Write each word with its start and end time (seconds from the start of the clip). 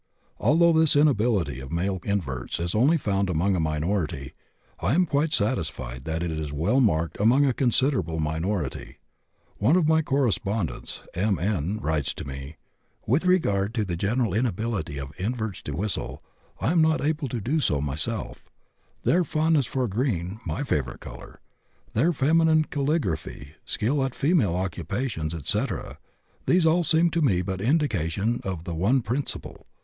Although 0.39 0.73
this 0.73 0.95
inability 0.95 1.59
of 1.59 1.71
male 1.71 1.99
inverts 2.03 2.59
is 2.59 2.73
only 2.73 2.97
found 2.97 3.29
among 3.29 3.55
a 3.55 3.59
minority, 3.59 4.33
I 4.79 4.95
am 4.95 5.05
quite 5.05 5.31
satisfied 5.31 6.05
that 6.05 6.23
it 6.23 6.31
is 6.31 6.51
well 6.51 6.79
marked 6.81 7.19
among 7.19 7.45
a 7.45 7.53
considerable 7.53 8.17
minority. 8.17 8.97
One 9.57 9.75
of 9.75 9.87
my 9.87 10.01
correspondents, 10.01 11.03
M.N., 11.13 11.77
writes 11.83 12.15
to 12.15 12.25
me: 12.27 12.55
"With 13.05 13.27
regard 13.27 13.75
to 13.75 13.85
the 13.85 13.95
general 13.95 14.33
inability 14.33 14.97
of 14.97 15.13
inverts 15.19 15.61
to 15.65 15.75
whistle 15.75 16.23
(I 16.59 16.71
am 16.71 16.81
not 16.81 16.99
able 17.05 17.27
to 17.27 17.39
do 17.39 17.59
so 17.59 17.79
myself), 17.79 18.49
their 19.03 19.23
fondness 19.23 19.67
for 19.67 19.87
green 19.87 20.39
(my 20.47 20.63
favorite 20.63 21.01
color), 21.01 21.41
their 21.93 22.11
feminine 22.11 22.63
caligraphy, 22.63 23.49
skill 23.65 24.03
at 24.03 24.15
female 24.15 24.55
occupations, 24.55 25.35
etc., 25.35 25.99
these 26.47 26.65
all 26.65 26.83
seem 26.83 27.11
to 27.11 27.21
me 27.21 27.43
but 27.43 27.61
indications 27.61 28.41
of 28.43 28.63
the 28.63 28.73
one 28.73 29.03
principle. 29.03 29.67